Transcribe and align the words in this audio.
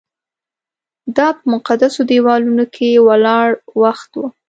دا 1.17 1.27
په 1.37 1.43
مقدسو 1.53 1.99
دیوالونو 2.09 2.65
کې 2.75 3.03
ولاړ 3.07 3.47
وخت 3.83 4.09
و. 4.15 4.19